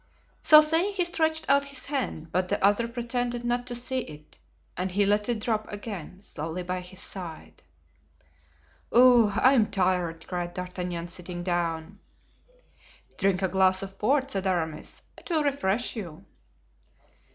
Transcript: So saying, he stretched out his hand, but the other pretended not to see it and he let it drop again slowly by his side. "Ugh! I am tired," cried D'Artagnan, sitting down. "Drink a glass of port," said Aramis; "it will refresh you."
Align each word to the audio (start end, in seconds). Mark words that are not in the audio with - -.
So 0.41 0.61
saying, 0.61 0.93
he 0.95 1.05
stretched 1.05 1.47
out 1.47 1.65
his 1.65 1.85
hand, 1.85 2.31
but 2.31 2.47
the 2.47 2.65
other 2.65 2.87
pretended 2.87 3.43
not 3.45 3.67
to 3.67 3.75
see 3.75 3.99
it 3.99 4.39
and 4.75 4.89
he 4.89 5.05
let 5.05 5.29
it 5.29 5.41
drop 5.41 5.71
again 5.71 6.23
slowly 6.23 6.63
by 6.63 6.79
his 6.79 6.99
side. 6.99 7.61
"Ugh! 8.91 9.31
I 9.39 9.53
am 9.53 9.67
tired," 9.67 10.25
cried 10.27 10.55
D'Artagnan, 10.55 11.07
sitting 11.07 11.43
down. 11.43 11.99
"Drink 13.19 13.43
a 13.43 13.47
glass 13.47 13.83
of 13.83 13.99
port," 13.99 14.31
said 14.31 14.47
Aramis; 14.47 15.03
"it 15.19 15.29
will 15.29 15.43
refresh 15.43 15.95
you." 15.95 16.25